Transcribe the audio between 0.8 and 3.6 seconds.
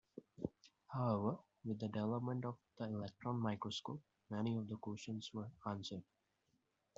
However, with the development of the electron